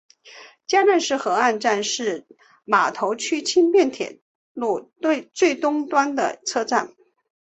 [0.65, 2.25] 加量斯河岸站是
[2.65, 4.19] 码头区轻便铁
[4.51, 4.91] 路
[5.31, 6.91] 最东端的车站。